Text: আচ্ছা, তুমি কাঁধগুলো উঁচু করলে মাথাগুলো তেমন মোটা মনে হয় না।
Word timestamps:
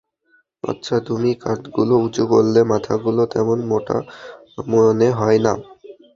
আচ্ছা, 0.63 0.95
তুমি 1.07 1.29
কাঁধগুলো 1.43 1.93
উঁচু 1.97 2.23
করলে 2.27 2.59
মাথাগুলো 2.71 3.21
তেমন 3.33 3.59
মোটা 3.67 3.97
মনে 4.71 5.07
হয় 5.11 5.39
না। 5.45 5.53